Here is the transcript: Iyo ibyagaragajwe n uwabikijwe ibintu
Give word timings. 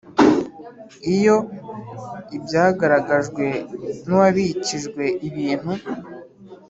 Iyo 1.15 1.37
ibyagaragajwe 2.37 3.45
n 4.07 4.09
uwabikijwe 4.15 5.03
ibintu 5.27 5.71